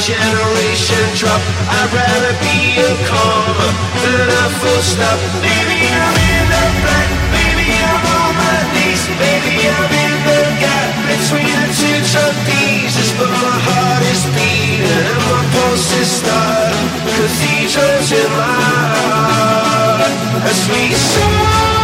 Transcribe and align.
generation 0.00 1.04
drop. 1.14 1.40
I'd 1.68 1.92
rather 1.92 2.32
be 2.40 2.80
a 2.80 2.92
comma 3.04 3.68
than 4.00 4.28
a 4.32 4.44
full 4.56 4.80
stop. 4.80 5.18
Maybe 5.44 5.92
I'm 5.92 6.16
in 6.16 6.44
the 6.48 6.64
black, 6.80 7.08
maybe 7.36 7.68
I'm 7.68 8.04
on 8.08 8.32
my 8.32 8.58
knees. 8.72 9.04
Maybe 9.20 9.60
I'm 9.68 9.92
in 9.92 10.16
the 10.24 10.40
gap 10.56 10.88
between 11.04 11.52
the 11.52 11.68
two 11.76 12.00
trapezes. 12.08 13.12
But 13.20 13.28
my 13.28 13.56
heart 13.68 14.02
is 14.08 14.24
beating 14.32 14.88
and 14.88 15.20
my 15.28 15.42
pulse 15.52 15.92
is 16.00 16.10
starting 16.24 16.88
Cathedrals 17.04 18.08
in 18.12 18.30
my 18.40 18.56
heart. 18.96 20.12
As 20.48 20.60
we 20.72 20.96
soar 20.96 21.79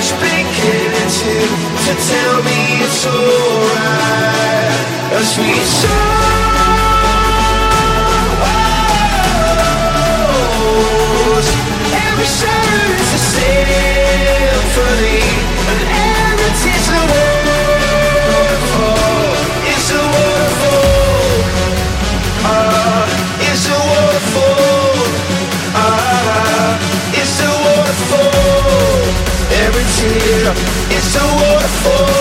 much 0.00 0.16
beginning 0.16 1.12
to 1.20 1.34
to 1.84 1.92
tell 2.08 2.36
me 2.42 2.58
it's 2.80 3.04
alright. 3.04 4.72
A 5.12 5.20
sweet 5.32 5.66
sorrows. 5.80 6.00
Every 12.06 12.28
sorrow 12.40 12.96
is 12.96 13.10
a 13.12 13.20
symphony, 13.34 15.20
an 15.70 15.80
errant 16.08 16.60
is 16.64 16.86
It's 30.92 31.14
a 31.16 31.20
waterfall. 31.20 32.19